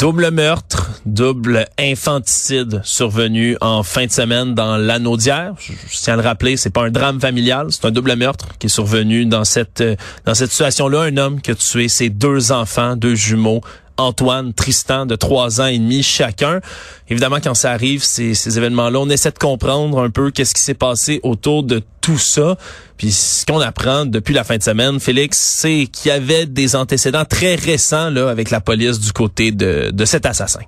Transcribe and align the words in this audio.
Double 0.00 0.30
meurtre, 0.30 0.92
double 1.04 1.66
infanticide 1.78 2.80
survenu 2.84 3.58
en 3.60 3.82
fin 3.82 4.06
de 4.06 4.10
semaine 4.10 4.54
dans 4.54 4.78
l'anneau 4.78 5.18
d'hier. 5.18 5.52
Je, 5.58 5.74
tiens 5.90 6.14
à 6.14 6.16
le 6.16 6.22
rappeler, 6.22 6.56
c'est 6.56 6.70
pas 6.70 6.84
un 6.84 6.90
drame 6.90 7.20
familial, 7.20 7.66
c'est 7.68 7.84
un 7.84 7.90
double 7.90 8.16
meurtre 8.16 8.48
qui 8.58 8.68
est 8.68 8.70
survenu 8.70 9.26
dans 9.26 9.44
cette 9.44 9.84
dans 10.24 10.32
cette 10.32 10.52
situation-là. 10.52 11.02
Un 11.02 11.18
homme 11.18 11.42
qui 11.42 11.50
a 11.50 11.54
tué 11.54 11.88
ses 11.88 12.08
deux 12.08 12.50
enfants, 12.50 12.96
deux 12.96 13.14
jumeaux, 13.14 13.60
Antoine, 14.00 14.52
Tristan, 14.52 15.06
de 15.06 15.16
trois 15.16 15.60
ans 15.60 15.66
et 15.66 15.78
demi 15.78 16.02
chacun. 16.02 16.60
Évidemment, 17.08 17.38
quand 17.42 17.54
ça 17.54 17.70
arrive, 17.70 18.02
ces, 18.02 18.58
événements-là, 18.58 18.98
on 19.00 19.10
essaie 19.10 19.30
de 19.30 19.38
comprendre 19.38 20.00
un 20.00 20.10
peu 20.10 20.30
qu'est-ce 20.30 20.54
qui 20.54 20.62
s'est 20.62 20.74
passé 20.74 21.20
autour 21.22 21.62
de 21.62 21.82
tout 22.00 22.18
ça. 22.18 22.56
Puis 22.96 23.12
ce 23.12 23.46
qu'on 23.46 23.60
apprend 23.60 24.06
depuis 24.06 24.34
la 24.34 24.44
fin 24.44 24.56
de 24.56 24.62
semaine, 24.62 25.00
Félix, 25.00 25.38
c'est 25.38 25.86
qu'il 25.86 26.10
y 26.10 26.14
avait 26.14 26.46
des 26.46 26.76
antécédents 26.76 27.24
très 27.24 27.54
récents 27.54 28.10
là 28.10 28.28
avec 28.28 28.50
la 28.50 28.60
police 28.60 29.00
du 29.00 29.12
côté 29.12 29.52
de, 29.52 29.90
de 29.92 30.04
cet 30.04 30.26
assassin. 30.26 30.60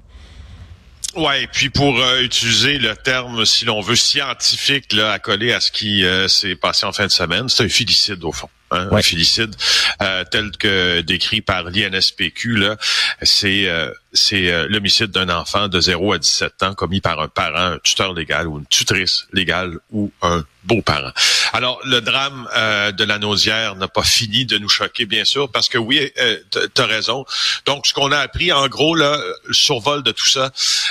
Ouais, 1.15 1.43
et 1.43 1.47
puis 1.47 1.69
pour 1.69 2.01
euh, 2.01 2.23
utiliser 2.23 2.79
le 2.79 2.97
terme, 2.97 3.45
si 3.45 3.67
l'on 3.67 3.81
veut, 3.83 3.97
scientifique 3.97 4.93
là, 4.95 5.13
à 5.13 5.19
coller 5.19 5.53
à 5.53 5.61
ce 5.61 5.71
qui 5.71 6.05
euh, 6.05 6.27
s'est 6.27 6.57
passé 6.57 6.87
en 6.87 6.93
fin 6.93 7.07
de 7.07 7.11
semaine, 7.11 7.49
c'est 7.49 7.65
un 7.65 7.69
filicide 7.69 8.25
au 8.25 8.33
fond. 8.33 8.49
Hein, 8.73 8.89
Un 8.91 9.03
filicide 9.03 9.55
euh, 10.01 10.25
tel 10.31 10.51
que 10.53 11.01
décrit 11.03 11.41
par 11.41 11.65
l'INSPQ, 11.65 12.57
là, 12.57 12.77
c'est 13.23 13.69
c'est 14.13 14.69
l'homicide 14.69 15.11
d'un 15.11 15.31
enfant 15.31 15.69
de 15.69 15.81
0 15.81 16.13
à 16.13 16.19
17 16.19 16.63
ans 16.63 16.75
commis 16.75 17.01
par 17.01 17.21
un 17.21 17.29
parent, 17.29 17.75
un 17.75 17.79
tuteur 17.79 18.13
légal 18.13 18.47
ou 18.47 18.59
une 18.59 18.67
tutrice 18.67 19.27
légale 19.33 19.79
ou 19.91 20.13
un 20.21 20.45
beau-parent. 20.65 21.13
Alors, 21.55 21.81
le 21.85 22.01
drame 22.01 22.47
de 22.93 23.05
la 23.05 23.19
nausière 23.19 23.77
n'a 23.77 23.89
pas 23.89 24.03
fini 24.03 24.45
de 24.45 24.59
nous 24.59 24.69
choquer, 24.69 25.07
bien 25.07 25.25
sûr, 25.25 25.51
parce 25.51 25.69
que 25.69 25.79
oui, 25.79 26.11
euh, 26.19 26.37
tu 26.53 26.81
as 26.81 26.87
raison. 26.87 27.25
Donc, 27.67 27.87
ce 27.87 27.95
qu'on 27.95 28.13
a 28.13 28.19
appris, 28.19 28.53
en 28.53 28.69
gros, 28.69 28.95
là, 28.95 29.21
le 29.45 29.55
survol 29.55 30.03
de 30.03 30.13
tout 30.13 30.27
ça, 30.27 30.51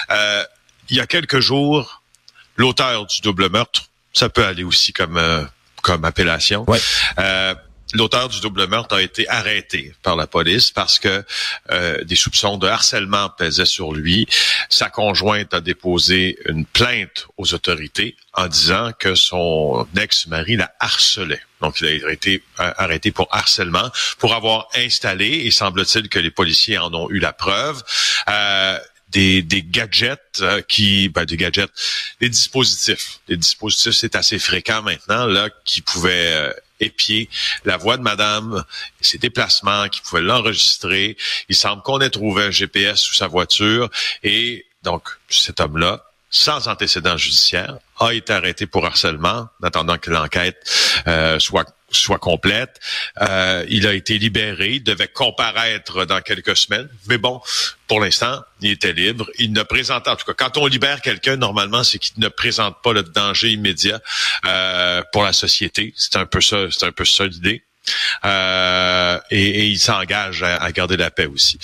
euh, 0.09 0.44
il 0.89 0.97
y 0.97 1.00
a 1.00 1.08
quelques 1.08 1.39
jours, 1.39 2.02
l'auteur 2.58 3.06
du 3.06 3.22
double 3.22 3.50
meurtre, 3.50 3.84
ça 4.13 4.30
peut 4.30 4.45
aller 4.45 4.63
aussi 4.63 4.94
comme 4.94 5.19
comme 5.81 6.06
appellation, 6.06 6.63
ouais. 6.69 6.80
L'auteur 7.94 8.30
du 8.30 8.39
double 8.39 8.67
meurtre 8.67 8.95
a 8.95 9.02
été 9.02 9.28
arrêté 9.28 9.94
par 10.02 10.16
la 10.16 10.28
police 10.28 10.72
parce 10.72 11.00
que 11.00 11.23
euh, 11.72 12.03
des 12.03 12.16
soupçons 12.16 12.58
de 12.58 12.67
harcèlement 12.67 13.30
pesaient 13.30 13.66
sur 13.66 13.94
lui. 13.94 14.28
Sa 14.70 14.89
conjointe 14.89 15.53
a 15.53 15.61
déposé 15.61 16.38
une 16.47 16.66
plainte 16.66 17.28
aux 17.38 17.53
autorités 17.53 18.16
en 18.34 18.47
disant 18.47 18.92
que 18.97 19.16
son 19.16 19.88
ex-mari 19.97 20.56
la 20.56 20.72
harcelait. 20.80 21.42
Donc, 21.62 21.81
il 21.81 22.06
a 22.06 22.12
été 22.12 22.44
arrêté 22.58 23.12
pour 23.12 23.28
harcèlement, 23.31 23.92
pour 24.17 24.34
avoir 24.34 24.67
installé, 24.75 25.28
et 25.45 25.52
semble-t-il 25.52 26.09
que 26.09 26.17
les 26.17 26.31
policiers 26.31 26.78
en 26.78 26.94
ont 26.94 27.09
eu 27.09 27.19
la 27.19 27.34
preuve, 27.34 27.84
euh, 28.30 28.80
des, 29.09 29.42
des 29.42 29.62
gadgets 29.62 30.39
euh, 30.42 30.62
qui, 30.62 31.09
ben, 31.09 31.25
des 31.25 31.38
gadgets, 31.38 31.72
des 32.19 32.30
dispositifs. 32.30 33.19
Des 33.28 33.38
dispositifs, 33.38 33.94
c'est 33.94 34.16
assez 34.16 34.39
fréquent 34.39 34.81
maintenant 34.81 35.25
là, 35.25 35.50
qui 35.66 35.81
pouvaient 35.81 36.31
euh, 36.31 36.53
épier 36.82 37.30
la 37.66 37.78
voix 37.78 37.98
de 37.98 38.02
Madame, 38.02 38.66
ses 39.00 39.18
déplacements, 39.18 39.88
qui 39.90 40.02
pouvaient 40.02 40.22
l'enregistrer. 40.22 41.18
Il 41.50 41.56
semble 41.56 41.82
qu'on 41.84 42.02
ait 42.02 42.10
trouvé 42.10 42.44
un 42.44 42.52
GPS 42.52 43.00
sous 43.00 43.14
sa 43.14 43.28
voiture 43.28 43.90
et 44.24 44.66
donc 44.84 45.09
cet 45.30 45.59
homme-là 45.59 46.11
sans 46.32 46.68
antécédent 46.68 47.18
judiciaire, 47.18 47.78
a 48.00 48.14
été 48.14 48.34
arrêté 48.34 48.66
pour 48.66 48.86
harcèlement, 48.86 49.50
en 49.62 49.97
que 49.97 50.09
l'enquête 50.09 50.58
euh, 51.08 51.38
soit 51.40 51.66
soit 51.92 52.19
complète. 52.19 52.80
Euh, 53.22 53.66
il 53.69 53.86
a 53.86 53.94
été 53.94 54.18
libéré, 54.18 54.80
devait 54.80 55.08
comparaître 55.08 56.06
dans 56.06 56.22
quelques 56.22 56.56
semaines, 56.56 56.90
mais 57.08 57.18
bon, 57.18 57.41
pour 57.88 58.00
l'instant, 58.00 58.41
il 58.62 58.72
était 58.72 58.94
libre. 58.94 59.30
Il 59.38 59.52
ne 59.52 59.64
présente, 59.64 60.08
en 60.08 60.16
tout 60.16 60.25
cas, 60.25 60.34
quand 60.34 60.58
on 60.58 60.68
libère 60.68 61.02
quelqu'un, 61.02 61.36
normalement, 61.36 61.84
c'est 61.84 62.00
qu'il 62.00 62.20
ne 62.20 62.30
présente 62.30 62.81
pas 62.81 62.94
le 62.94 63.03
danger 63.03 63.52
immédiat 63.52 64.00
euh, 64.46 65.03
pour 65.12 65.24
la 65.24 65.34
société. 65.34 65.94
C'est 65.97 66.16
un 66.16 66.25
peu 66.25 66.41
ça, 66.41 66.72
c'est 66.72 66.86
un 66.86 66.91
peu 66.91 67.06
ça 67.06 67.25
l'idée. 67.25 67.64
Euh, 68.25 69.20
et, 69.31 69.68
il 69.68 69.80
s'engage 69.80 70.44
à 70.44 70.72
garder 70.72 70.97
la 70.97 71.12
paix 71.12 71.25
aussi. 71.25 71.59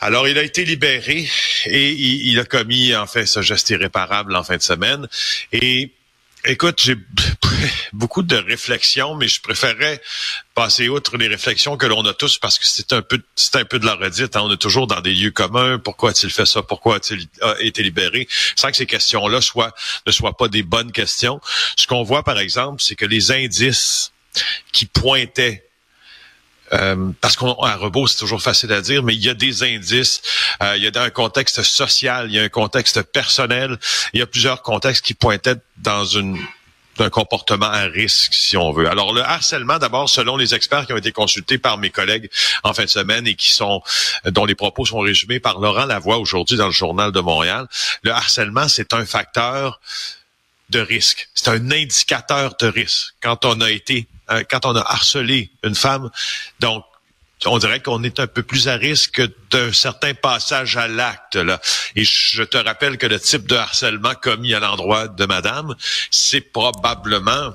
Alors, 0.00 0.28
il 0.28 0.36
a 0.38 0.42
été 0.42 0.64
libéré 0.64 1.28
et 1.66 1.90
il, 1.90 2.38
a 2.38 2.44
commis, 2.44 2.94
en 2.94 3.06
fait, 3.06 3.26
ce 3.26 3.42
geste 3.42 3.70
irréparable 3.70 4.36
en 4.36 4.44
fin 4.44 4.56
de 4.56 4.62
semaine. 4.62 5.08
Et 5.52 5.92
écoute, 6.44 6.80
j'ai 6.82 6.96
beaucoup 7.92 8.22
de 8.22 8.36
réflexions, 8.36 9.14
mais 9.14 9.28
je 9.28 9.40
préférerais 9.40 10.02
passer 10.54 10.88
outre 10.88 11.16
les 11.16 11.28
réflexions 11.28 11.76
que 11.76 11.86
l'on 11.86 12.04
a 12.04 12.12
tous 12.12 12.38
parce 12.38 12.58
que 12.58 12.66
c'est 12.66 12.92
un 12.92 13.02
peu, 13.02 13.18
c'est 13.34 13.56
un 13.56 13.64
peu 13.64 13.78
de 13.78 13.86
la 13.86 13.94
redite. 13.94 14.36
Hein. 14.36 14.42
On 14.44 14.52
est 14.52 14.60
toujours 14.60 14.86
dans 14.86 15.00
des 15.00 15.14
lieux 15.14 15.30
communs. 15.30 15.78
Pourquoi 15.78 16.10
a-t-il 16.10 16.30
fait 16.30 16.46
ça? 16.46 16.62
Pourquoi 16.62 16.96
a-t-il 16.96 17.26
été 17.60 17.82
libéré? 17.82 18.28
Sans 18.56 18.70
que 18.70 18.76
ces 18.76 18.86
questions-là 18.86 19.40
soient 19.40 19.74
ne 20.06 20.12
soient 20.12 20.36
pas 20.36 20.48
des 20.48 20.62
bonnes 20.62 20.92
questions. 20.92 21.40
Ce 21.76 21.86
qu'on 21.86 22.02
voit, 22.02 22.24
par 22.24 22.38
exemple, 22.38 22.82
c'est 22.82 22.96
que 22.96 23.06
les 23.06 23.32
indices 23.32 24.12
qui 24.72 24.86
pointaient 24.86 25.64
euh, 26.72 27.10
parce 27.20 27.36
qu'à 27.36 27.76
rebours, 27.76 28.08
c'est 28.08 28.18
toujours 28.18 28.42
facile 28.42 28.72
à 28.72 28.80
dire, 28.80 29.02
mais 29.02 29.14
il 29.14 29.22
y 29.22 29.28
a 29.28 29.34
des 29.34 29.62
indices. 29.62 30.22
Euh, 30.62 30.76
il 30.76 30.82
y 30.82 30.88
a 30.88 31.02
un 31.02 31.10
contexte 31.10 31.62
social, 31.62 32.26
il 32.28 32.34
y 32.34 32.38
a 32.38 32.42
un 32.42 32.48
contexte 32.48 33.02
personnel, 33.02 33.78
il 34.12 34.20
y 34.20 34.22
a 34.22 34.26
plusieurs 34.26 34.62
contextes 34.62 35.04
qui 35.04 35.14
pointaient 35.14 35.56
dans 35.78 36.04
une 36.04 36.38
d'un 36.96 37.10
comportement 37.10 37.66
à 37.66 37.82
risque, 37.86 38.32
si 38.34 38.56
on 38.56 38.72
veut. 38.72 38.88
Alors, 38.88 39.12
le 39.12 39.22
harcèlement, 39.22 39.78
d'abord, 39.78 40.08
selon 40.08 40.36
les 40.36 40.54
experts 40.54 40.86
qui 40.86 40.92
ont 40.92 40.96
été 40.96 41.10
consultés 41.10 41.58
par 41.58 41.76
mes 41.76 41.90
collègues 41.90 42.30
en 42.62 42.72
fin 42.72 42.84
de 42.84 42.88
semaine 42.88 43.26
et 43.26 43.34
qui 43.34 43.52
sont, 43.52 43.82
dont 44.26 44.44
les 44.44 44.54
propos 44.54 44.84
sont 44.84 45.00
résumés 45.00 45.40
par 45.40 45.58
Laurent 45.58 45.86
Lavoie 45.86 46.18
aujourd'hui 46.18 46.56
dans 46.56 46.66
le 46.66 46.72
Journal 46.72 47.10
de 47.10 47.18
Montréal, 47.18 47.66
le 48.02 48.12
harcèlement, 48.12 48.68
c'est 48.68 48.92
un 48.94 49.04
facteur 49.04 49.80
de 50.70 50.80
risque. 50.80 51.28
C'est 51.34 51.48
un 51.48 51.70
indicateur 51.70 52.56
de 52.60 52.66
risque. 52.66 53.14
Quand 53.22 53.44
on 53.44 53.60
a 53.60 53.70
été, 53.70 54.06
quand 54.50 54.66
on 54.66 54.74
a 54.74 54.80
harcelé 54.80 55.50
une 55.62 55.74
femme, 55.74 56.10
donc 56.60 56.84
on 57.46 57.58
dirait 57.58 57.80
qu'on 57.80 58.02
est 58.02 58.20
un 58.20 58.26
peu 58.26 58.42
plus 58.42 58.68
à 58.68 58.76
risque 58.76 59.22
d'un 59.50 59.72
certain 59.72 60.14
passage 60.14 60.76
à 60.76 60.88
l'acte 60.88 61.36
là. 61.36 61.60
Et 61.96 62.04
je 62.04 62.42
te 62.42 62.56
rappelle 62.56 62.96
que 62.96 63.06
le 63.06 63.20
type 63.20 63.46
de 63.46 63.56
harcèlement 63.56 64.14
commis 64.14 64.54
à 64.54 64.60
l'endroit 64.60 65.08
de 65.08 65.26
Madame, 65.26 65.74
c'est 66.10 66.40
probablement 66.40 67.52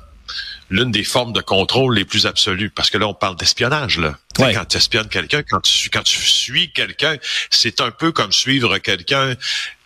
l'une 0.69 0.91
des 0.91 1.03
formes 1.03 1.33
de 1.33 1.41
contrôle 1.41 1.95
les 1.95 2.05
plus 2.05 2.25
absolues. 2.25 2.69
Parce 2.69 2.89
que 2.89 2.97
là, 2.97 3.07
on 3.07 3.13
parle 3.13 3.35
d'espionnage, 3.35 3.97
là. 3.97 4.17
Ouais. 4.37 4.53
Quand 4.53 4.65
tu 4.65 4.77
espionnes 4.77 5.09
quelqu'un, 5.09 5.43
quand 5.43 5.59
tu, 5.59 5.89
quand 5.89 6.03
tu 6.03 6.17
suis 6.17 6.71
quelqu'un, 6.71 7.17
c'est 7.49 7.81
un 7.81 7.91
peu 7.91 8.11
comme 8.11 8.31
suivre 8.31 8.77
quelqu'un 8.77 9.35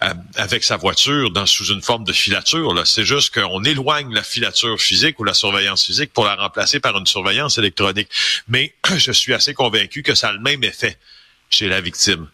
euh, 0.04 0.14
avec 0.36 0.64
sa 0.64 0.78
voiture 0.78 1.32
dans 1.32 1.46
sous 1.46 1.66
une 1.74 1.82
forme 1.82 2.04
de 2.04 2.14
filature. 2.14 2.74
Là, 2.74 2.84
c'est 2.86 3.06
juste 3.06 3.34
qu'on 3.34 3.64
éloigne 3.64 4.14
la 4.14 4.22
filature 4.22 4.80
physique 4.80 5.20
ou 5.20 5.24
la 5.24 5.34
surveillance 5.34 5.86
physique 5.86 6.14
pour 6.14 6.26
la 6.26 6.36
remplacer 6.36 6.80
par 6.80 6.96
une 6.98 7.08
surveillance 7.08 7.58
électronique. 7.58 8.10
Mais 8.48 8.76
je 8.98 9.12
suis 9.12 9.34
assez 9.34 9.54
convaincu 9.54 10.04
que 10.04 10.14
ça 10.14 10.30
a 10.30 10.32
le 10.34 10.40
même 10.40 10.64
effet 10.64 11.00
chez 11.50 11.68
la 11.68 11.82
victime. 11.82 12.28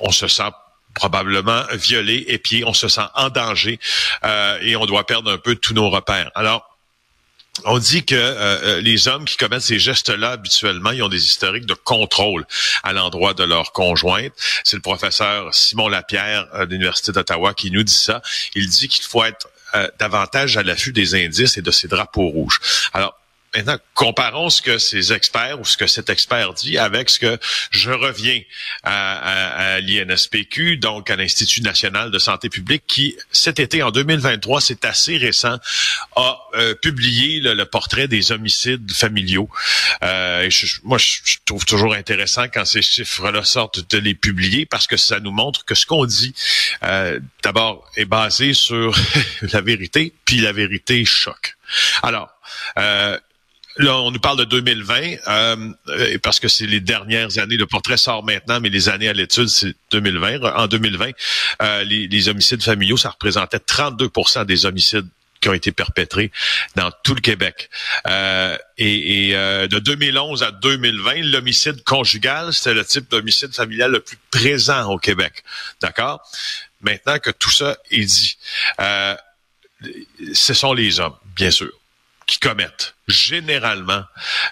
On 0.00 0.10
se 0.10 0.28
sent 0.28 0.50
probablement 0.94 1.62
violé, 1.72 2.24
épié, 2.28 2.64
on 2.64 2.72
se 2.72 2.88
sent 2.88 3.06
en 3.14 3.28
danger 3.28 3.78
euh, 4.24 4.58
et 4.62 4.76
on 4.76 4.86
doit 4.86 5.06
perdre 5.06 5.30
un 5.30 5.38
peu 5.38 5.56
tous 5.56 5.74
nos 5.74 5.90
repères. 5.90 6.30
Alors 6.34 6.73
on 7.64 7.78
dit 7.78 8.04
que 8.04 8.14
euh, 8.16 8.80
les 8.80 9.08
hommes 9.08 9.24
qui 9.24 9.36
commettent 9.36 9.62
ces 9.62 9.78
gestes-là 9.78 10.32
habituellement, 10.32 10.90
ils 10.90 11.02
ont 11.02 11.08
des 11.08 11.24
historiques 11.24 11.66
de 11.66 11.74
contrôle 11.74 12.44
à 12.82 12.92
l'endroit 12.92 13.34
de 13.34 13.44
leur 13.44 13.72
conjointe. 13.72 14.32
C'est 14.64 14.76
le 14.76 14.82
professeur 14.82 15.54
Simon 15.54 15.88
Lapierre 15.88 16.48
euh, 16.54 16.66
de 16.66 16.72
l'Université 16.72 17.12
d'Ottawa 17.12 17.54
qui 17.54 17.70
nous 17.70 17.84
dit 17.84 17.94
ça. 17.94 18.22
Il 18.54 18.68
dit 18.68 18.88
qu'il 18.88 19.04
faut 19.04 19.24
être 19.24 19.48
euh, 19.74 19.88
davantage 19.98 20.56
à 20.56 20.62
l'affût 20.62 20.92
des 20.92 21.14
indices 21.14 21.56
et 21.56 21.62
de 21.62 21.70
ces 21.70 21.88
drapeaux 21.88 22.28
rouges. 22.28 22.60
Alors, 22.92 23.18
Maintenant, 23.54 23.78
comparons 23.94 24.50
ce 24.50 24.62
que 24.62 24.78
ces 24.78 25.12
experts 25.12 25.60
ou 25.60 25.64
ce 25.64 25.76
que 25.76 25.86
cet 25.86 26.10
expert 26.10 26.54
dit 26.54 26.76
avec 26.78 27.08
ce 27.08 27.18
que 27.18 27.38
je 27.70 27.90
reviens 27.90 28.40
à, 28.82 29.16
à, 29.16 29.74
à 29.74 29.80
l'INSPQ, 29.80 30.76
donc 30.76 31.10
à 31.10 31.16
l'Institut 31.16 31.62
national 31.62 32.10
de 32.10 32.18
santé 32.18 32.48
publique, 32.48 32.82
qui 32.86 33.16
cet 33.30 33.60
été, 33.60 33.82
en 33.82 33.90
2023, 33.90 34.60
c'est 34.60 34.84
assez 34.84 35.16
récent, 35.16 35.58
a 36.16 36.38
euh, 36.54 36.74
publié 36.74 37.40
le, 37.40 37.54
le, 37.54 37.64
portrait 37.64 38.08
des 38.08 38.32
homicides 38.32 38.90
familiaux. 38.92 39.48
Euh, 40.02 40.42
et 40.42 40.50
je, 40.50 40.80
moi, 40.82 40.98
je, 40.98 41.36
trouve 41.44 41.64
toujours 41.64 41.94
intéressant 41.94 42.44
quand 42.52 42.64
ces 42.64 42.82
chiffres-là 42.82 43.44
sortent 43.44 43.90
de 43.90 43.98
les 43.98 44.14
publier 44.14 44.66
parce 44.66 44.86
que 44.86 44.96
ça 44.96 45.20
nous 45.20 45.30
montre 45.30 45.64
que 45.64 45.74
ce 45.74 45.86
qu'on 45.86 46.06
dit, 46.06 46.34
euh, 46.82 47.20
d'abord, 47.42 47.88
est 47.96 48.04
basé 48.04 48.54
sur 48.54 48.96
la 49.52 49.60
vérité, 49.60 50.12
puis 50.24 50.38
la 50.38 50.52
vérité 50.52 51.04
choque. 51.04 51.56
Alors, 52.02 52.30
euh, 52.78 53.18
là, 53.76 53.96
on 54.00 54.10
nous 54.10 54.20
parle 54.20 54.38
de 54.38 54.44
2020 54.44 55.16
euh, 55.26 56.18
parce 56.22 56.40
que 56.40 56.48
c'est 56.48 56.66
les 56.66 56.80
dernières 56.80 57.38
années. 57.38 57.56
Le 57.56 57.66
portrait 57.66 57.96
sort 57.96 58.24
maintenant, 58.24 58.60
mais 58.60 58.68
les 58.68 58.88
années 58.88 59.08
à 59.08 59.12
l'étude, 59.12 59.48
c'est 59.48 59.74
2020. 59.90 60.42
En 60.54 60.66
2020, 60.66 61.10
euh, 61.62 61.84
les, 61.84 62.06
les, 62.06 62.28
homicides 62.28 62.62
familiaux, 62.62 62.96
ça 62.96 63.10
représentait 63.10 63.58
32% 63.58 64.44
des 64.46 64.66
homicides 64.66 65.06
qui 65.44 65.50
ont 65.50 65.52
été 65.52 65.72
perpétrés 65.72 66.32
dans 66.74 66.90
tout 67.02 67.14
le 67.14 67.20
Québec. 67.20 67.68
Euh, 68.08 68.56
et, 68.78 69.28
et 69.28 69.36
euh, 69.36 69.66
de 69.68 69.78
2011 69.78 70.42
à 70.42 70.50
2020, 70.50 71.16
l'homicide 71.24 71.84
conjugal, 71.84 72.54
c'était 72.54 72.72
le 72.72 72.82
type 72.82 73.10
d'homicide 73.10 73.54
familial 73.54 73.90
le 73.90 74.00
plus 74.00 74.16
présent 74.30 74.90
au 74.90 74.98
Québec. 74.98 75.44
D'accord? 75.82 76.22
Maintenant 76.80 77.18
que 77.18 77.30
tout 77.30 77.50
ça 77.50 77.76
est 77.90 78.06
dit, 78.06 78.38
euh, 78.80 79.14
ce 80.32 80.54
sont 80.54 80.72
les 80.72 80.98
hommes, 80.98 81.16
bien 81.36 81.50
sûr 81.50 81.70
qui 82.34 82.40
commettent 82.40 82.94
généralement 83.06 84.02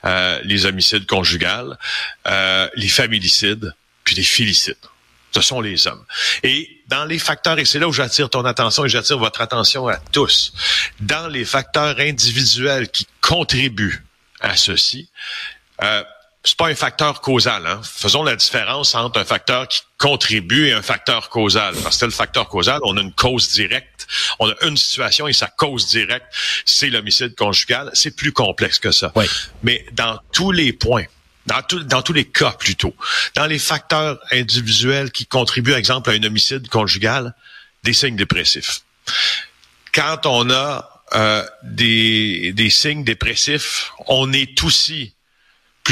euh, 0.04 0.40
les 0.44 0.66
homicides 0.66 1.06
conjugales, 1.06 1.76
euh, 2.28 2.68
les 2.76 2.88
familicides, 2.88 3.74
puis 4.04 4.14
les 4.14 4.22
filicides. 4.22 4.76
Ce 5.34 5.40
sont 5.40 5.60
les 5.60 5.86
hommes. 5.86 6.04
Et 6.42 6.82
dans 6.88 7.06
les 7.06 7.18
facteurs, 7.18 7.58
et 7.58 7.64
c'est 7.64 7.78
là 7.78 7.88
où 7.88 7.92
j'attire 7.92 8.28
ton 8.28 8.44
attention 8.44 8.84
et 8.84 8.88
j'attire 8.88 9.18
votre 9.18 9.40
attention 9.40 9.88
à 9.88 9.96
tous, 9.96 10.52
dans 11.00 11.26
les 11.28 11.44
facteurs 11.44 11.98
individuels 11.98 12.88
qui 12.88 13.06
contribuent 13.20 14.04
à 14.40 14.56
ceci, 14.56 15.08
euh, 15.82 16.04
c'est 16.44 16.56
pas 16.56 16.66
un 16.66 16.74
facteur 16.74 17.20
causal. 17.20 17.66
Hein? 17.66 17.80
Faisons 17.84 18.22
la 18.22 18.36
différence 18.36 18.94
entre 18.94 19.20
un 19.20 19.24
facteur 19.24 19.68
qui 19.68 19.80
contribue 19.96 20.68
et 20.68 20.72
un 20.72 20.82
facteur 20.82 21.30
causal. 21.30 21.74
Parce 21.82 21.98
que 21.98 22.04
le 22.04 22.10
facteur 22.10 22.48
causal, 22.48 22.80
on 22.82 22.96
a 22.96 23.00
une 23.00 23.12
cause 23.12 23.50
directe, 23.52 23.91
on 24.38 24.48
a 24.48 24.54
une 24.62 24.76
situation 24.76 25.28
et 25.28 25.32
sa 25.32 25.46
cause 25.46 25.88
directe, 25.88 26.26
c'est 26.64 26.90
l'homicide 26.90 27.34
conjugal. 27.34 27.90
C'est 27.94 28.16
plus 28.16 28.32
complexe 28.32 28.78
que 28.78 28.92
ça. 28.92 29.12
Oui. 29.14 29.26
Mais 29.62 29.84
dans 29.92 30.18
tous 30.32 30.52
les 30.52 30.72
points, 30.72 31.04
dans, 31.46 31.60
dans 31.84 32.02
tous 32.02 32.12
les 32.12 32.24
cas 32.24 32.52
plutôt, 32.52 32.94
dans 33.34 33.46
les 33.46 33.58
facteurs 33.58 34.18
individuels 34.30 35.10
qui 35.10 35.26
contribuent, 35.26 35.72
par 35.72 35.78
exemple, 35.78 36.10
à 36.10 36.12
un 36.12 36.22
homicide 36.22 36.68
conjugal, 36.68 37.34
des 37.82 37.92
signes 37.92 38.16
dépressifs. 38.16 38.82
Quand 39.92 40.26
on 40.26 40.50
a 40.50 41.02
euh, 41.14 41.44
des, 41.64 42.52
des 42.52 42.70
signes 42.70 43.04
dépressifs, 43.04 43.90
on 44.06 44.32
est 44.32 44.62
aussi 44.62 45.14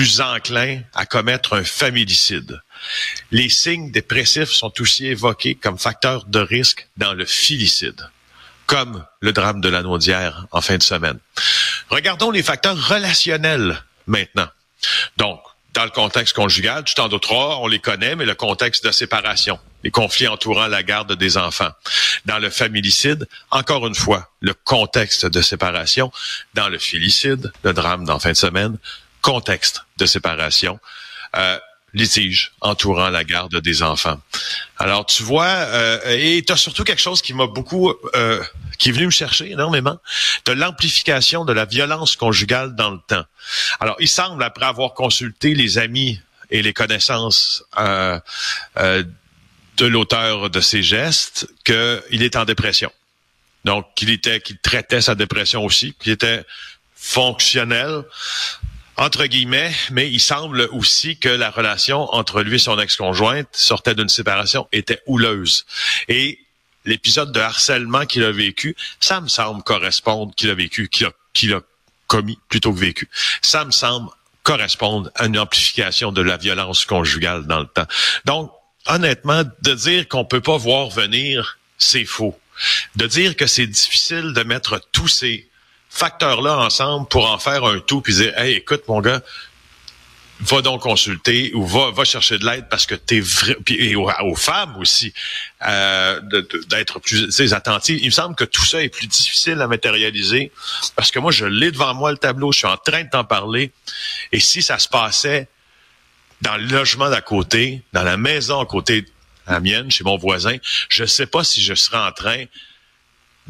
plus 0.00 0.23
enclin 0.23 0.81
à 0.94 1.05
commettre 1.05 1.52
un 1.52 1.62
familicide. 1.62 2.62
Les 3.32 3.50
signes 3.50 3.91
dépressifs 3.91 4.49
sont 4.49 4.73
aussi 4.81 5.05
évoqués 5.05 5.56
comme 5.56 5.79
facteurs 5.79 6.25
de 6.25 6.38
risque 6.38 6.88
dans 6.97 7.12
le 7.12 7.26
filicide, 7.26 8.08
comme 8.64 9.05
le 9.20 9.35
drame 9.35 9.61
de 9.61 9.69
la 9.69 9.82
Naudière 9.82 10.47
en 10.52 10.62
fin 10.62 10.79
de 10.79 10.82
semaine. 10.82 11.19
Regardons 11.91 12.31
les 12.31 12.43
facteurs 12.43 12.79
relationnels 12.88 13.85
maintenant. 14.06 14.49
Donc, 15.19 15.38
dans 15.75 15.85
le 15.85 15.91
contexte 15.91 16.35
conjugal, 16.35 16.82
tout 16.85 16.99
en 16.99 17.08
d'autres, 17.08 17.35
on 17.35 17.67
les 17.67 17.79
connaît, 17.79 18.17
mais 18.17 18.25
le 18.25 18.35
contexte 18.35 18.82
de 18.87 18.93
séparation, 18.93 19.61
les 19.85 19.91
conflits 19.91 20.29
entourant 20.29 20.67
la 20.67 20.82
garde 20.82 21.12
des 21.12 21.37
enfants. 21.37 21.73
Dans 22.25 22.38
le 22.38 22.49
familicide, 22.49 23.29
encore 23.50 23.87
une 23.87 23.94
fois, 23.94 24.31
le 24.41 24.55
contexte 24.55 25.26
de 25.26 25.43
séparation. 25.43 26.11
Dans 26.55 26.70
le 26.70 26.79
filicide, 26.79 27.53
le 27.64 27.75
drame 27.75 28.06
d'en 28.06 28.19
fin 28.19 28.32
de 28.32 28.37
semaine, 28.37 28.79
contexte 29.20 29.84
de 29.99 30.06
séparation, 30.06 30.78
euh, 31.37 31.58
litige 31.93 32.52
entourant 32.61 33.08
la 33.11 33.25
garde 33.25 33.56
des 33.61 33.82
enfants. 33.82 34.20
Alors 34.78 35.06
tu 35.06 35.22
vois, 35.22 35.46
euh, 35.46 35.99
et 36.06 36.43
tu 36.44 36.52
as 36.52 36.56
surtout 36.56 36.84
quelque 36.84 37.02
chose 37.02 37.20
qui 37.20 37.34
m'a 37.34 37.46
beaucoup, 37.46 37.93
euh, 38.14 38.43
qui 38.78 38.90
est 38.90 38.93
venu 38.93 39.06
me 39.06 39.11
chercher 39.11 39.50
énormément, 39.50 39.99
de 40.44 40.52
l'amplification 40.52 41.44
de 41.44 41.52
la 41.52 41.64
violence 41.64 42.17
conjugale 42.17 42.75
dans 42.76 42.90
le 42.90 43.00
temps. 43.08 43.25
Alors 43.81 43.96
il 43.99 44.08
semble, 44.08 44.43
après 44.43 44.67
avoir 44.67 44.94
consulté 44.94 45.55
les 45.55 45.78
amis 45.78 46.20
et 46.50 46.62
les 46.62 46.72
connaissances 46.72 47.64
euh, 47.78 48.19
euh, 48.78 49.05
de 49.76 49.87
l'auteur 49.87 50.50
de 50.50 50.61
ces 50.61 50.82
gestes, 50.82 51.49
qu'il 51.64 52.22
est 52.22 52.37
en 52.37 52.44
dépression. 52.44 52.93
Donc, 53.64 53.87
qu'il 53.94 54.11
était, 54.11 54.40
qu'il 54.40 54.58
traitait 54.58 55.00
sa 55.00 55.14
dépression 55.14 55.64
aussi, 55.64 55.94
qu'il 56.00 56.12
était 56.12 56.44
fonctionnel, 56.94 58.02
entre 59.00 59.25
guillemets, 59.25 59.75
mais 59.93 60.11
il 60.11 60.20
semble 60.20 60.69
aussi 60.73 61.17
que 61.17 61.31
la 61.31 61.50
relation 61.50 62.02
entre 62.14 62.43
lui 62.43 62.56
et 62.56 62.58
son 62.58 62.79
ex-conjointe 62.79 63.49
sortait 63.52 63.94
d'une 63.94 64.11
séparation, 64.11 64.69
était 64.73 65.00
houleuse. 65.06 65.64
Et 66.08 66.38
l'épisode 66.85 67.32
de 67.32 67.41
harcèlement 67.41 68.05
qu'il 68.05 68.23
a 68.25 68.31
vécu, 68.31 68.76
ça 69.00 69.23
me 69.23 69.29
semble 69.29 69.62
correspondre 69.62 70.35
qu'il 70.35 70.50
a 70.50 70.55
vécu, 70.55 70.91
qu'il 70.91 71.55
a, 71.55 71.61
commis 72.08 72.38
plutôt 72.50 72.75
que 72.75 72.79
vécu. 72.79 73.08
Ça 73.41 73.64
me 73.64 73.70
semble 73.70 74.11
correspondre 74.43 75.11
à 75.14 75.26
une 75.26 75.38
amplification 75.38 76.12
de 76.12 76.20
la 76.20 76.37
violence 76.37 76.85
conjugale 76.85 77.46
dans 77.46 77.61
le 77.61 77.69
temps. 77.69 77.87
Donc, 78.26 78.53
honnêtement, 78.87 79.44
de 79.62 79.75
dire 79.75 80.08
qu'on 80.08 80.26
peut 80.26 80.41
pas 80.43 80.58
voir 80.58 80.91
venir, 80.91 81.58
c'est 81.79 82.05
faux. 82.05 82.38
De 82.96 83.06
dire 83.06 83.35
que 83.35 83.46
c'est 83.46 83.67
difficile 83.67 84.35
de 84.35 84.43
mettre 84.43 84.82
tous 84.93 85.08
ces 85.08 85.50
facteurs-là 85.91 86.57
ensemble 86.59 87.07
pour 87.09 87.31
en 87.31 87.39
faire 87.39 87.65
un 87.65 87.81
tout, 87.81 88.01
puis 88.01 88.15
dire, 88.15 88.39
hey, 88.39 88.55
écoute, 88.55 88.85
mon 88.89 89.01
gars, 89.01 89.21
va 90.41 90.63
donc 90.63 90.83
consulter 90.83 91.53
ou 91.55 91.67
va, 91.67 91.91
va 91.91 92.05
chercher 92.05 92.39
de 92.39 92.47
l'aide 92.47 92.67
parce 92.71 92.87
que 92.87 92.95
t'es 92.95 93.21
vrai, 93.21 93.57
puis 93.65 93.91
et 93.91 93.95
aux, 93.95 94.35
femmes 94.37 94.77
aussi 94.79 95.13
euh, 95.67 96.21
d'être 96.69 96.99
plus 96.99 97.53
attentives. 97.53 97.99
Il 98.01 98.07
me 98.07 98.11
semble 98.11 98.35
que 98.35 98.45
tout 98.45 98.65
ça 98.65 98.83
est 98.83 98.89
plus 98.89 99.07
difficile 99.07 99.61
à 99.61 99.67
matérialiser 99.67 100.51
parce 100.97 101.11
que 101.11 101.19
moi 101.19 101.31
je 101.31 101.45
l'ai 101.45 101.71
devant 101.71 101.95
moi 101.95 102.11
le 102.11 102.19
tableau, 102.19 102.53
je 102.53 102.59
suis 102.59 102.67
en 102.67 102.79
train 102.79 103.05
de 103.05 103.11
t'en 103.11 103.25
parler. 103.25 103.73
Et 104.33 104.41
si 104.41 104.63
ça 104.63 104.79
se 104.79 104.89
passait 104.89 105.49
dans 106.41 106.57
le 106.57 106.65
logement 106.65 107.11
d'à 107.11 107.21
côté, 107.21 107.83
dans 107.93 108.03
la 108.03 108.17
maison 108.17 108.61
à 108.61 108.67
côté 108.67 109.03
de 109.03 109.09
la 109.47 109.61
mienne, 109.61 109.91
chez 109.91 110.05
mon 110.05 110.17
voisin, 110.17 110.57
je 110.89 111.05
sais 111.05 111.27
pas 111.27 111.45
si 111.45 111.61
je 111.61 111.75
serais 111.75 111.99
en 111.99 112.13
train 112.13 112.47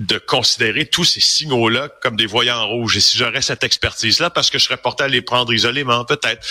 de 0.00 0.16
considérer 0.16 0.86
tous 0.86 1.04
ces 1.04 1.20
signaux-là 1.20 1.90
comme 2.02 2.16
des 2.16 2.26
voyants 2.26 2.66
rouges. 2.66 2.96
Et 2.96 3.00
si 3.00 3.18
j'aurais 3.18 3.42
cette 3.42 3.62
expertise-là, 3.62 4.30
parce 4.30 4.50
que 4.50 4.58
je 4.58 4.64
serais 4.64 4.78
porté 4.78 5.04
à 5.04 5.08
les 5.08 5.20
prendre 5.20 5.52
isolément, 5.52 6.04
peut-être. 6.06 6.44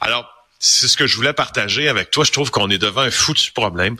Alors, 0.00 0.26
c'est 0.58 0.88
ce 0.88 0.96
que 0.96 1.06
je 1.06 1.14
voulais 1.14 1.34
partager 1.34 1.88
avec 1.88 2.10
toi. 2.10 2.24
Je 2.24 2.32
trouve 2.32 2.50
qu'on 2.50 2.70
est 2.70 2.78
devant 2.78 3.02
un 3.02 3.10
foutu 3.10 3.52
problème 3.52 3.96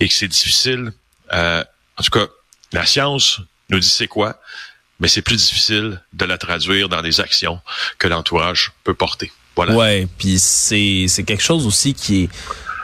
et 0.00 0.08
que 0.08 0.14
c'est 0.14 0.26
difficile. 0.26 0.92
Euh, 1.32 1.64
en 1.96 2.02
tout 2.02 2.10
cas, 2.10 2.26
la 2.72 2.84
science 2.84 3.40
nous 3.70 3.78
dit 3.78 3.88
c'est 3.88 4.08
quoi, 4.08 4.40
mais 4.98 5.06
c'est 5.06 5.22
plus 5.22 5.36
difficile 5.36 6.02
de 6.12 6.24
la 6.24 6.36
traduire 6.36 6.88
dans 6.88 7.00
des 7.00 7.20
actions 7.20 7.60
que 7.98 8.08
l'entourage 8.08 8.72
peut 8.82 8.94
porter. 8.94 9.30
Voilà. 9.54 9.74
Ouais, 9.74 10.08
puis 10.18 10.38
c'est 10.40 11.06
c'est 11.08 11.22
quelque 11.22 11.42
chose 11.42 11.66
aussi 11.66 11.94
qui 11.94 12.24
est 12.24 12.26
tu 12.26 12.32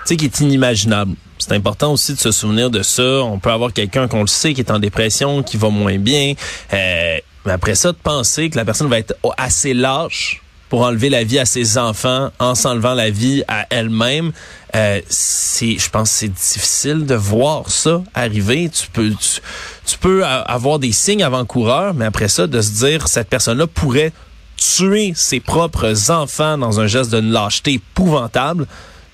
sais 0.04 0.16
qui 0.16 0.26
est 0.26 0.40
inimaginable. 0.40 1.16
C'est 1.38 1.52
important 1.52 1.92
aussi 1.92 2.14
de 2.14 2.18
se 2.18 2.30
souvenir 2.30 2.71
de 2.71 2.83
ça. 2.83 3.23
On 3.23 3.38
peut 3.38 3.50
avoir 3.50 3.73
quelqu'un 3.73 4.09
qu'on 4.09 4.23
le 4.23 4.26
sait 4.26 4.54
qui 4.54 4.61
est 4.61 4.71
en 4.71 4.78
dépression, 4.78 5.42
qui 5.42 5.57
va 5.57 5.68
moins 5.68 5.99
bien. 5.99 6.35
Euh, 6.73 7.18
mais 7.47 7.52
après 7.52 7.75
ça, 7.75 7.92
de 7.92 7.97
penser 7.97 8.50
que 8.50 8.57
la 8.57 8.64
personne 8.64 8.88
va 8.88 8.99
être 8.99 9.14
assez 9.37 9.75
lâche 9.75 10.42
pour 10.68 10.83
enlever 10.83 11.09
la 11.09 11.25
vie 11.25 11.38
à 11.38 11.47
ses 11.47 11.78
enfants 11.78 12.30
en 12.38 12.54
s'enlevant 12.54 12.92
la 12.92 13.09
vie 13.09 13.42
à 13.49 13.66
elle-même, 13.71 14.33
euh, 14.76 15.00
c'est, 15.09 15.78
je 15.78 15.88
pense, 15.88 16.11
c'est 16.11 16.28
difficile 16.28 17.07
de 17.07 17.14
voir 17.14 17.71
ça 17.71 18.02
arriver. 18.14 18.68
Tu 18.68 18.88
peux, 18.90 19.11
tu, 19.11 19.40
tu 19.87 19.99
peux 19.99 20.25
avoir 20.25 20.78
des 20.78 20.92
signes 20.92 21.23
avant-coureurs, 21.23 21.95
mais 21.95 22.04
après 22.04 22.28
ça, 22.28 22.47
de 22.47 22.61
se 22.61 22.85
dire 22.85 23.09
cette 23.09 23.28
personne-là 23.28 23.66
pourrait 23.66 24.12
tuer 24.59 25.12
ses 25.14 25.40
propres 25.40 26.11
enfants 26.11 26.59
dans 26.59 26.80
un 26.80 26.87
geste 26.87 27.11
de 27.11 27.18
lâcheté 27.18 27.75
épouvantable 27.75 28.66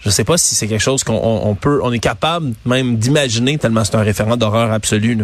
je 0.05 0.11
sais 0.11 0.25
pas 0.25 0.37
si 0.37 0.55
c'est 0.55 0.69
quelque 0.69 0.83
chose 0.83 1.05
qu'on 1.05 1.15
on 1.15 1.55
peut, 1.55 1.81
on 1.83 1.93
est 1.93 1.99
capable 1.99 2.53
même 2.65 2.99
d'imaginer 2.99 3.59
tellement 3.59 3.85
c'est 3.85 3.95
un 3.97 4.03
référent 4.03 4.37
d'horreur 4.37 4.73
absolu. 4.73 5.19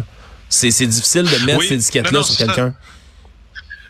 C'est 0.49 0.69
difficile 0.87 1.25
de 1.25 1.45
mettre 1.45 1.63
cette 1.63 1.73
étiquette-là 1.73 2.23
sur 2.23 2.37
quelqu'un. 2.37 2.75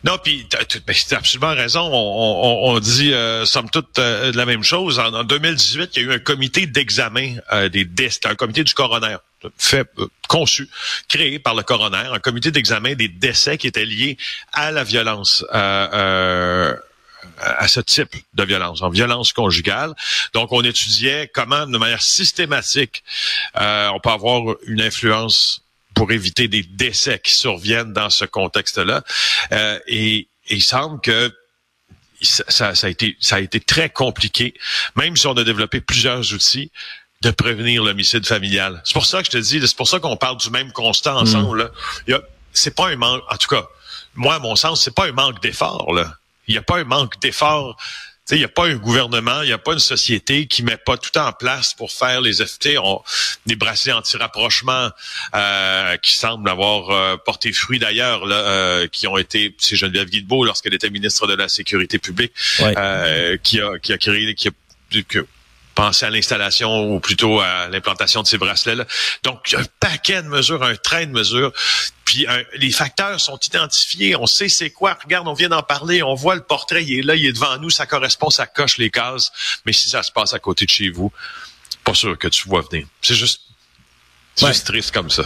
Non, 0.03 0.17
puis 0.23 0.47
ben, 0.51 0.95
tu 0.95 1.15
as 1.15 1.19
absolument 1.19 1.55
raison. 1.55 1.81
On, 1.81 2.71
on, 2.73 2.75
on 2.75 2.81
dit, 2.81 3.13
euh, 3.13 3.45
somme 3.45 3.69
toute, 3.69 3.99
euh, 3.99 4.33
la 4.35 4.47
même 4.47 4.63
chose. 4.65 4.99
En, 4.99 5.25
2018, 5.25 5.91
il 5.95 6.03
y 6.03 6.07
a 6.07 6.09
eu 6.09 6.15
un 6.15 6.19
comité 6.19 6.67
d'examen 6.67 7.37
euh, 7.53 7.69
des 7.69 7.85
décès, 7.85 8.21
un 8.25 8.35
comité 8.35 8.65
du 8.65 8.73
coroner, 8.73 9.17
fait 9.59 9.87
euh, 9.99 10.07
conçu, 10.27 10.71
créé 11.09 11.39
par 11.39 11.55
le 11.55 11.63
coroner, 11.63 12.09
un 12.13 12.19
comité 12.19 12.51
d'examen 12.51 12.95
des 12.95 13.09
décès 13.09 13.59
qui 13.59 13.67
étaient 13.67 13.85
liés 13.85 14.17
à 14.53 14.71
la 14.71 14.85
violence. 14.85 15.45
Euh, 15.53 16.75
à 17.39 17.69
ce 17.69 17.81
type 17.81 18.15
de 18.35 18.45
violence, 18.45 18.83
en 18.83 18.91
violence 18.91 19.33
conjugale. 19.33 19.95
Donc, 20.33 20.53
on 20.53 20.63
étudiait 20.63 21.31
comment, 21.33 21.67
de 21.67 21.79
manière 21.79 22.03
systématique, 22.03 23.03
euh, 23.61 23.89
on 23.95 24.01
peut 24.01 24.11
avoir 24.11 24.57
une 24.67 24.81
influence 24.81 25.63
pour 25.95 26.13
éviter 26.13 26.49
des 26.49 26.63
décès 26.63 27.21
qui 27.23 27.33
surviennent 27.33 27.93
dans 27.93 28.11
ce 28.11 28.25
contexte-là. 28.25 29.03
Euh, 29.53 29.79
et, 29.87 30.29
et, 30.49 30.57
il 30.57 30.63
semble 30.63 31.01
que 31.01 31.33
ça, 32.23 32.75
ça, 32.75 32.87
a 32.87 32.91
été, 32.91 33.17
ça 33.21 33.37
a 33.37 33.41
été 33.41 33.61
très 33.61 33.91
compliqué, 33.91 34.55
même 34.97 35.17
si 35.17 35.27
on 35.27 35.33
a 35.33 35.45
développé 35.45 35.81
plusieurs 35.81 36.33
outils 36.33 36.71
de 37.23 37.31
prévenir 37.31 37.85
l'homicide 37.85 38.27
familial. 38.27 38.81
C'est 38.85 38.95
pour 38.95 39.07
ça 39.07 39.19
que 39.21 39.27
je 39.27 39.31
te 39.31 39.39
dis, 39.39 39.61
c'est 39.61 39.77
pour 39.77 39.89
ça 39.89 40.01
qu'on 40.01 40.17
parle 40.17 40.39
du 40.39 40.51
même 40.51 40.73
constat 40.73 41.17
ensemble. 41.17 41.71
Mm. 42.09 42.15
C'est 42.53 42.75
pas 42.75 42.89
un 42.89 42.97
manque, 42.97 43.23
en 43.31 43.37
tout 43.37 43.49
cas, 43.49 43.67
moi, 44.15 44.35
à 44.35 44.39
mon 44.39 44.57
sens, 44.57 44.83
c'est 44.83 44.95
pas 44.95 45.07
un 45.07 45.13
manque 45.13 45.41
d'effort. 45.43 45.93
Là 45.93 46.15
Il 46.51 46.55
n'y 46.55 46.59
a 46.59 46.63
pas 46.63 46.79
un 46.79 46.85
manque 46.85 47.21
d'effort 47.21 47.77
il 48.37 48.39
n'y 48.39 48.45
a 48.45 48.49
pas 48.49 48.67
un 48.67 48.77
gouvernement, 48.77 49.43
il 49.43 49.47
n'y 49.47 49.53
a 49.53 49.59
pas 49.59 49.73
une 49.73 49.79
société 49.79 50.47
qui 50.47 50.63
met 50.63 50.77
pas 50.77 50.97
tout 50.97 51.17
en 51.19 51.33
place 51.33 51.75
pour 51.75 51.91
faire 51.91 52.21
les 52.21 52.35
FT. 52.35 52.79
On, 52.83 53.03
des 53.47 53.57
bracelets 53.57 53.93
anti-rapprochement 53.93 54.91
euh, 55.35 55.97
qui 55.99 56.13
semblent 56.17 56.49
avoir 56.49 56.91
euh, 56.91 57.17
porté 57.17 57.53
fruit 57.53 57.79
d'ailleurs, 57.79 58.23
euh, 58.27 58.87
qui 58.89 59.07
ont 59.07 59.17
été, 59.17 59.55
c'est 59.59 59.77
Geneviève 59.77 60.09
Guilbeault 60.09 60.45
lorsqu'elle 60.45 60.75
était 60.75 60.91
ministre 60.91 61.27
de 61.27 61.35
la 61.35 61.49
Sécurité 61.49 61.99
publique, 61.99 62.33
euh, 62.61 63.37
qui 63.43 63.61
a 63.61 63.79
qui 63.79 63.93
a 63.93 63.99
créé, 63.99 64.35
qui 64.35 64.49
a 64.49 64.53
pensé 65.81 66.05
à 66.05 66.11
l'installation 66.11 66.93
ou 66.93 67.01
plutôt 67.01 67.41
à 67.41 67.69
l'implantation 67.69 68.21
de 68.21 68.27
ces 68.27 68.37
bracelets-là. 68.37 68.85
Donc, 69.23 69.55
un 69.57 69.65
paquet 69.81 70.23
de 70.23 70.29
mesures, 70.29 70.63
un 70.63 70.77
train 70.77 71.07
de 71.07 71.11
mesures. 71.11 71.53
Puis 72.05 72.27
les 72.57 72.71
facteurs 72.71 73.19
sont 73.19 73.39
identifiés, 73.39 74.15
on 74.15 74.27
sait 74.27 74.51
c'est 74.51 74.69
quoi. 74.69 74.99
Regarde, 75.03 75.27
on 75.27 75.33
vient 75.33 75.49
d'en 75.49 75.63
parler, 75.63 76.03
on 76.03 76.15
voit 76.15 76.35
le 76.35 76.43
portrait, 76.43 76.85
il 76.85 76.99
est 76.99 77.03
là, 77.03 77.15
il 77.17 77.25
est 77.25 77.33
devant 77.33 77.57
nous, 77.57 77.71
ça 77.71 77.87
correspond, 77.87 78.29
ça 78.29 78.47
coche 78.47 78.77
les 78.77 78.91
cases. 78.91 79.33
Mais 79.65 79.73
si 79.73 79.89
ça 79.89 80.03
se 80.03 80.13
passe 80.13 80.35
à 80.35 80.39
côté 80.39 80.67
de 80.67 80.71
chez 80.71 80.91
vous, 80.91 81.11
pas 81.83 81.95
sûr 81.95 82.19
que 82.19 82.29
tu 82.29 82.47
vois 82.47 82.61
venir. 82.71 82.87
C'est 83.01 83.15
juste 83.15 83.41
juste 84.49 84.67
triste 84.67 84.93
comme 84.93 85.11
ça. 85.11 85.23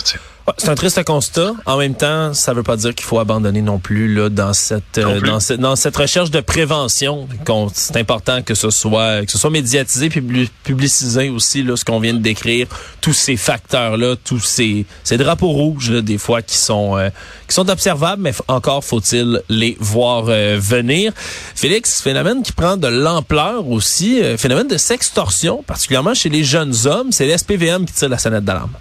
c'est 0.58 0.68
un 0.68 0.74
triste 0.74 1.02
constat. 1.04 1.54
En 1.66 1.78
même 1.78 1.94
temps, 1.94 2.34
ça 2.34 2.52
veut 2.52 2.62
pas 2.62 2.76
dire 2.76 2.94
qu'il 2.94 3.06
faut 3.06 3.18
abandonner 3.18 3.62
non 3.62 3.78
plus 3.78 4.12
là 4.12 4.28
dans 4.28 4.52
cette 4.52 4.98
euh, 4.98 5.20
dans, 5.20 5.38
dans 5.58 5.76
cette 5.76 5.96
recherche 5.96 6.30
de 6.30 6.40
prévention. 6.40 7.28
C'est 7.72 7.96
important 7.96 8.42
que 8.42 8.54
ce 8.54 8.70
soit 8.70 9.24
que 9.24 9.32
ce 9.32 9.38
soit 9.38 9.50
médiatisé 9.50 10.08
puis 10.08 10.50
publicisé 10.62 11.28
aussi 11.28 11.62
là 11.62 11.76
ce 11.76 11.84
qu'on 11.84 12.00
vient 12.00 12.14
de 12.14 12.18
décrire, 12.18 12.66
tous 13.00 13.12
ces 13.12 13.36
facteurs 13.36 13.96
là, 13.96 14.16
tous 14.22 14.40
ces 14.40 14.86
ces 15.02 15.16
drapeaux 15.16 15.52
rouges 15.52 15.90
là, 15.90 16.00
des 16.00 16.18
fois 16.18 16.42
qui 16.42 16.56
sont 16.56 16.96
euh, 16.96 17.10
qui 17.48 17.54
sont 17.54 17.68
observables, 17.68 18.22
mais 18.22 18.32
encore 18.48 18.84
faut-il 18.84 19.42
les 19.48 19.76
voir 19.80 20.26
euh, 20.28 20.58
venir. 20.60 21.12
Félix, 21.54 22.00
phénomène 22.00 22.42
qui 22.42 22.52
prend 22.52 22.76
de 22.76 22.88
l'ampleur 22.88 23.68
aussi, 23.68 24.20
phénomène 24.38 24.68
de 24.68 24.76
sextorsion, 24.76 25.62
particulièrement 25.66 26.14
chez 26.14 26.28
les 26.28 26.44
jeunes 26.44 26.74
hommes, 26.86 27.12
c'est 27.12 27.26
l'SPVM 27.26 27.86
qui 27.86 27.92
tire 27.92 28.08
la 28.08 28.18
sonnette 28.18 28.44
d'alarme. 28.44 28.72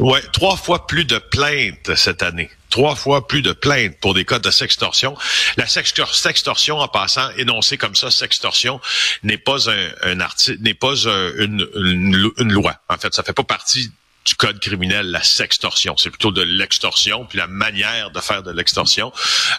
Ouais, 0.00 0.22
trois 0.32 0.56
fois 0.56 0.86
plus 0.86 1.04
de 1.04 1.18
plaintes 1.18 1.94
cette 1.94 2.22
année. 2.22 2.50
Trois 2.70 2.94
fois 2.94 3.28
plus 3.28 3.42
de 3.42 3.52
plaintes 3.52 3.98
pour 4.00 4.14
des 4.14 4.24
cas 4.24 4.38
de 4.38 4.50
sextorsion. 4.50 5.14
La 5.58 5.66
sextorsion, 5.66 6.78
en 6.78 6.88
passant, 6.88 7.28
énoncé 7.36 7.76
comme 7.76 7.94
ça, 7.94 8.10
sextorsion, 8.10 8.80
n'est 9.22 9.36
pas 9.36 9.68
un, 10.02 10.20
article, 10.20 10.62
n'est 10.62 10.74
pas 10.74 10.94
une, 10.94 11.68
une, 11.74 12.30
une, 12.38 12.52
loi. 12.52 12.76
En 12.88 12.96
fait, 12.96 13.12
ça 13.12 13.22
fait 13.22 13.34
pas 13.34 13.44
partie 13.44 13.90
du 14.24 14.34
code 14.34 14.60
criminel, 14.60 15.10
la 15.10 15.22
sextorsion. 15.22 15.96
C'est 15.96 16.10
plutôt 16.10 16.30
de 16.30 16.42
l'extorsion, 16.42 17.24
puis 17.24 17.38
la 17.38 17.46
manière 17.46 18.10
de 18.10 18.20
faire 18.20 18.42
de 18.42 18.50
l'extorsion 18.50 19.12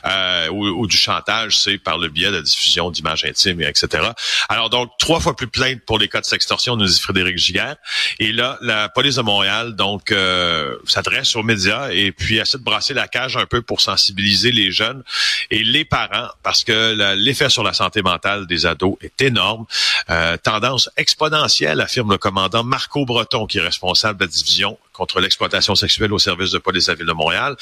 euh, 0.05 0.49
ou, 0.49 0.85
du 0.87 0.97
chantage, 0.97 1.57
c'est 1.57 1.77
par 1.79 1.97
le 1.97 2.09
biais 2.09 2.27
de 2.27 2.35
la 2.35 2.41
diffusion 2.41 2.91
d'images 2.91 3.25
intimes, 3.25 3.61
et 3.61 3.65
etc. 3.65 4.09
Alors 4.49 4.69
donc, 4.69 4.91
trois 4.99 5.19
fois 5.19 5.35
plus 5.35 5.47
plainte 5.47 5.81
pour 5.85 5.97
les 5.97 6.07
cas 6.07 6.21
de 6.21 6.25
sextortion, 6.25 6.75
nous 6.75 6.85
dit 6.85 6.99
Frédéric 6.99 7.37
Giguère. 7.37 7.75
Et 8.19 8.31
là, 8.31 8.59
la 8.61 8.87
police 8.89 9.15
de 9.15 9.21
Montréal, 9.21 9.75
donc, 9.75 10.11
euh, 10.11 10.75
s'adresse 10.85 11.35
aux 11.35 11.43
médias 11.43 11.89
et 11.89 12.11
puis 12.11 12.37
essaie 12.37 12.59
de 12.59 12.63
brasser 12.63 12.93
la 12.93 13.07
cage 13.07 13.37
un 13.37 13.45
peu 13.45 13.61
pour 13.61 13.81
sensibiliser 13.81 14.51
les 14.51 14.71
jeunes 14.71 15.03
et 15.49 15.63
les 15.63 15.85
parents, 15.85 16.29
parce 16.43 16.63
que 16.63 17.15
l'effet 17.15 17.49
sur 17.49 17.63
la 17.63 17.73
santé 17.73 18.03
mentale 18.03 18.45
des 18.45 18.65
ados 18.67 18.95
est 19.01 19.21
énorme. 19.21 19.65
Euh, 20.09 20.37
tendance 20.37 20.89
exponentielle, 20.97 21.81
affirme 21.81 22.11
le 22.11 22.17
commandant 22.17 22.63
Marco 22.63 23.05
Breton, 23.05 23.47
qui 23.47 23.57
est 23.57 23.61
responsable 23.61 24.19
de 24.19 24.25
la 24.25 24.27
division 24.27 24.50
contre 24.93 25.19
l'exploitation 25.19 25.75
sexuelle 25.75 26.13
au 26.13 26.19
service 26.19 26.51
de 26.51 26.57
police 26.57 26.85
de 26.85 26.91
la 26.91 26.95
Ville 26.95 27.07
de 27.07 27.13
Montréal. 27.13 27.55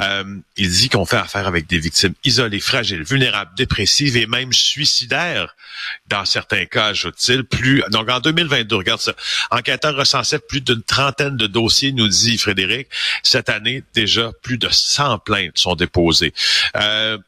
Euh, 0.00 0.24
il 0.56 0.70
dit 0.70 0.88
qu'on 0.88 1.04
fait 1.04 1.16
affaire 1.16 1.46
avec 1.46 1.66
des 1.66 1.78
victimes 1.78 2.14
isolées, 2.24 2.60
fragiles, 2.60 3.02
vulnérables, 3.02 3.52
dépressives 3.56 4.16
et 4.16 4.26
même 4.26 4.52
suicidaires. 4.52 5.54
Dans 6.08 6.24
certains 6.24 6.66
cas, 6.66 6.86
ajoute-t-il. 6.86 7.44
Plus, 7.44 7.82
donc 7.90 8.08
en 8.08 8.20
2022, 8.20 8.76
regarde 8.76 9.00
ça. 9.00 9.12
Enquêteur 9.50 9.96
recensait 9.96 10.38
plus 10.38 10.60
d'une 10.60 10.82
trentaine 10.82 11.36
de 11.36 11.46
dossiers, 11.46 11.92
nous 11.92 12.08
dit 12.08 12.38
Frédéric. 12.38 12.88
Cette 13.22 13.48
année, 13.48 13.84
déjà, 13.94 14.32
plus 14.42 14.58
de 14.58 14.68
100 14.68 15.18
plaintes 15.20 15.58
sont 15.58 15.74
déposées. 15.74 16.32
Euh, 16.76 17.18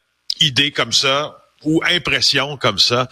idées 0.40 0.71
comme 0.73 0.92
ça 0.92 1.38
ou 1.62 1.83
impressions 1.88 2.57
comme 2.57 2.78
ça, 2.78 3.09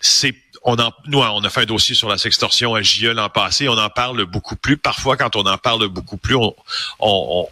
c'est 0.00 0.34
on 0.62 0.78
en, 0.78 0.92
nous, 1.06 1.20
on 1.20 1.44
a 1.44 1.50
fait 1.50 1.62
un 1.62 1.66
dossier 1.66 1.94
sur 1.94 2.08
la 2.08 2.18
sextorsion 2.18 2.74
à 2.74 2.82
JE 2.82 3.06
l'an 3.06 3.28
passé. 3.28 3.68
On 3.68 3.78
en 3.78 3.90
parle 3.90 4.24
beaucoup 4.24 4.56
plus. 4.56 4.76
Parfois, 4.76 5.16
quand 5.16 5.36
on 5.36 5.46
en 5.46 5.58
parle 5.58 5.88
beaucoup 5.88 6.16
plus, 6.16 6.36
on, 6.36 6.54
on, 7.00 7.48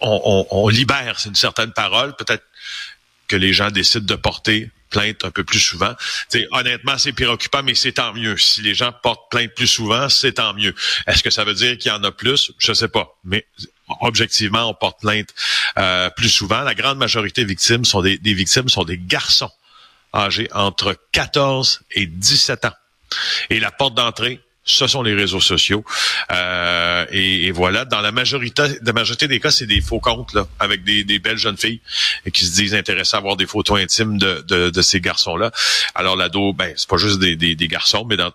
on, 0.00 0.68
libère 0.68 1.16
une 1.26 1.34
certaine 1.34 1.72
parole. 1.72 2.14
Peut-être 2.16 2.44
que 3.28 3.36
les 3.36 3.52
gens 3.52 3.70
décident 3.70 4.04
de 4.04 4.14
porter 4.14 4.70
plainte 4.90 5.24
un 5.24 5.30
peu 5.30 5.42
plus 5.42 5.58
souvent. 5.58 5.94
T'sais, 6.28 6.46
honnêtement, 6.50 6.98
c'est 6.98 7.12
préoccupant, 7.12 7.62
mais 7.62 7.74
c'est 7.74 7.92
tant 7.92 8.12
mieux. 8.12 8.36
Si 8.36 8.60
les 8.60 8.74
gens 8.74 8.92
portent 9.02 9.30
plainte 9.30 9.54
plus 9.54 9.66
souvent, 9.66 10.08
c'est 10.08 10.34
tant 10.34 10.52
mieux. 10.52 10.74
Est-ce 11.06 11.22
que 11.22 11.30
ça 11.30 11.44
veut 11.44 11.54
dire 11.54 11.78
qu'il 11.78 11.90
y 11.90 11.94
en 11.94 12.04
a 12.04 12.12
plus? 12.12 12.52
Je 12.58 12.72
sais 12.74 12.88
pas. 12.88 13.16
Mais 13.24 13.46
objectivement, 14.00 14.68
on 14.68 14.74
porte 14.74 15.00
plainte 15.00 15.30
euh, 15.78 16.10
plus 16.10 16.28
souvent. 16.28 16.60
La 16.60 16.74
grande 16.74 16.98
majorité 16.98 17.42
des 17.42 17.48
victimes 17.48 17.84
sont 17.84 18.02
des 18.02 18.18
victimes 18.22 18.68
sont 18.68 18.84
des 18.84 18.98
garçons 18.98 19.50
âgés 20.14 20.48
entre 20.52 20.96
14 21.12 21.82
et 21.92 22.06
17 22.06 22.66
ans. 22.66 22.72
Et 23.50 23.60
la 23.60 23.70
porte 23.70 23.94
d'entrée, 23.94 24.40
ce 24.64 24.86
sont 24.86 25.02
les 25.02 25.14
réseaux 25.14 25.40
sociaux. 25.40 25.84
Euh, 26.30 27.04
et, 27.10 27.50
voilà, 27.50 27.84
dans 27.84 28.00
la 28.00 28.12
majorité, 28.12 28.62
la 28.82 28.92
majorité 28.92 29.28
des 29.28 29.40
cas, 29.40 29.50
c'est 29.50 29.66
des 29.66 29.80
faux 29.80 30.00
comptes 30.00 30.32
là, 30.34 30.46
avec 30.60 30.84
des, 30.84 31.18
belles 31.18 31.38
jeunes 31.38 31.56
filles 31.56 31.80
qui 32.32 32.44
se 32.44 32.54
disent 32.54 32.74
intéressées 32.74 33.16
à 33.16 33.18
avoir 33.18 33.36
des 33.36 33.46
photos 33.46 33.80
intimes 33.80 34.18
de, 34.18 34.40
de, 34.70 34.82
ces 34.82 35.00
garçons-là. 35.00 35.50
Alors 35.94 36.16
l'ado, 36.16 36.52
ben 36.52 36.72
c'est 36.76 36.88
pas 36.88 36.96
juste 36.96 37.18
des, 37.18 37.36
des, 37.36 37.54
des 37.54 37.68
garçons, 37.68 38.06
mais 38.08 38.16
dans, 38.16 38.32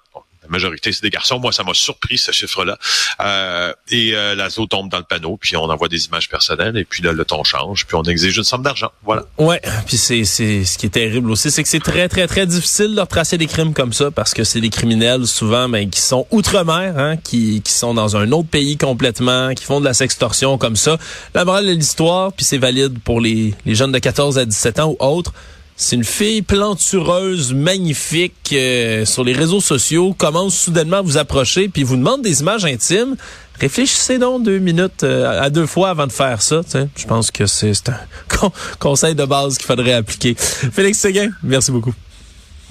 la 0.47 0.51
majorité, 0.51 0.91
c'est 0.91 1.03
des 1.03 1.09
garçons. 1.09 1.39
Moi, 1.39 1.51
ça 1.51 1.63
m'a 1.63 1.73
surpris, 1.73 2.17
ce 2.17 2.31
chiffre-là. 2.31 2.77
Euh, 3.21 3.73
et 3.89 4.11
euh, 4.13 4.35
tombe 4.69 4.89
dans 4.89 4.97
le 4.97 5.03
panneau, 5.03 5.37
puis 5.37 5.55
on 5.55 5.63
envoie 5.63 5.87
des 5.87 6.05
images 6.05 6.29
personnelles, 6.29 6.77
et 6.77 6.83
puis 6.83 7.03
là, 7.03 7.11
le 7.11 7.25
ton 7.25 7.43
change, 7.43 7.85
puis 7.85 7.95
on 7.95 8.03
exige 8.03 8.37
une 8.37 8.43
somme 8.43 8.63
d'argent. 8.63 8.91
Voilà. 9.03 9.23
Ouais, 9.37 9.61
puis 9.85 9.97
c'est, 9.97 10.25
ce 10.25 10.77
qui 10.77 10.85
est 10.85 10.89
terrible 10.89 11.31
aussi, 11.31 11.51
c'est 11.51 11.63
que 11.63 11.69
c'est 11.69 11.79
très, 11.79 12.09
très, 12.09 12.27
très 12.27 12.45
difficile 12.45 12.95
de 12.95 13.01
retracer 13.01 13.37
des 13.37 13.47
crimes 13.47 13.73
comme 13.73 13.93
ça, 13.93 14.11
parce 14.11 14.33
que 14.33 14.43
c'est 14.43 14.61
des 14.61 14.69
criminels, 14.69 15.27
souvent, 15.27 15.67
mais 15.67 15.87
qui 15.87 16.01
sont 16.01 16.27
outre-mer, 16.31 16.97
hein, 16.97 17.17
qui, 17.17 17.61
qui 17.61 17.71
sont 17.71 17.93
dans 17.93 18.17
un 18.17 18.31
autre 18.31 18.49
pays 18.49 18.77
complètement, 18.77 19.53
qui 19.53 19.63
font 19.63 19.79
de 19.79 19.85
la 19.85 19.93
sextorsion 19.93 20.57
comme 20.57 20.75
ça. 20.75 20.97
La 21.33 21.45
morale 21.45 21.67
de 21.67 21.71
l'histoire, 21.71 22.33
puis 22.33 22.45
c'est 22.45 22.57
valide 22.57 22.99
pour 22.99 23.21
les, 23.21 23.53
les 23.65 23.75
jeunes 23.75 23.91
de 23.91 23.99
14 23.99 24.37
à 24.37 24.45
17 24.45 24.79
ans 24.79 24.95
ou 24.99 25.03
autres, 25.03 25.33
c'est 25.79 25.95
une 25.95 26.03
fille 26.03 26.41
plantureuse, 26.41 27.53
magnifique, 27.53 28.49
euh, 28.51 29.05
sur 29.05 29.23
les 29.23 29.33
réseaux 29.33 29.61
sociaux, 29.61 30.15
commence 30.17 30.57
soudainement 30.57 30.97
à 30.97 31.01
vous 31.01 31.17
approcher, 31.17 31.69
puis 31.69 31.83
vous 31.83 31.95
demande 31.95 32.23
des 32.23 32.41
images 32.41 32.65
intimes. 32.65 33.15
Réfléchissez 33.59 34.17
donc 34.17 34.43
deux 34.43 34.57
minutes 34.57 35.03
euh, 35.03 35.39
à 35.39 35.51
deux 35.51 35.67
fois 35.67 35.89
avant 35.89 36.07
de 36.07 36.11
faire 36.11 36.41
ça. 36.41 36.61
Je 36.95 37.05
pense 37.05 37.29
que 37.29 37.45
c'est 37.45 37.89
un 37.89 37.99
conseil 38.79 39.13
de 39.13 39.25
base 39.25 39.57
qu'il 39.57 39.67
faudrait 39.67 39.93
appliquer. 39.93 40.35
Félix 40.35 40.97
Séguin, 40.97 41.29
merci 41.43 41.71
beaucoup. 41.71 41.93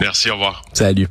Merci, 0.01 0.29
au 0.31 0.35
revoir. 0.35 0.63
Salut. 0.73 1.07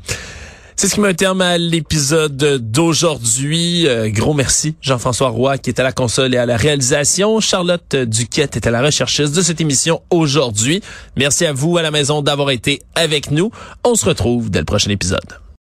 C'est 0.78 0.90
ce 0.90 0.96
qui 0.96 1.00
me 1.00 1.14
terme 1.14 1.42
à 1.42 1.58
l'épisode 1.58 2.36
d'aujourd'hui. 2.36 3.88
Euh, 3.88 4.10
gros 4.10 4.34
merci 4.34 4.76
Jean-François 4.82 5.30
Roy 5.30 5.58
qui 5.58 5.70
est 5.70 5.80
à 5.80 5.84
la 5.84 5.94
console 5.94 6.34
et 6.34 6.38
à 6.38 6.46
la 6.46 6.58
réalisation. 6.58 7.40
Charlotte 7.40 7.96
Duquette 7.96 8.58
est 8.58 8.68
à 8.68 8.72
la 8.72 8.82
recherchiste 8.82 9.34
de 9.34 9.42
cette 9.42 9.62
émission 9.62 10.02
aujourd'hui. 10.10 10.82
Merci 11.16 11.46
à 11.46 11.54
vous 11.54 11.78
à 11.78 11.82
la 11.82 11.92
maison 11.92 12.22
d'avoir 12.22 12.52
été 12.52 12.82
avec 12.94 13.32
nous. 13.32 13.52
On 13.86 13.96
se 13.96 14.06
retrouve 14.06 14.50
dès 14.50 14.60
le 14.60 14.66
prochain 14.66 14.92
épisode. 14.92 15.45